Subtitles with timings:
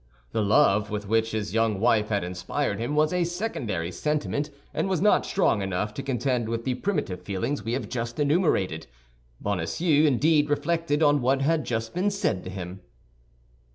[0.31, 4.89] The love with which his young wife had inspired him was a secondary sentiment, and
[4.89, 8.87] was not strong enough to contend with the primitive feelings we have just enumerated.
[9.39, 12.79] Bonacieux indeed reflected on what had just been said to him.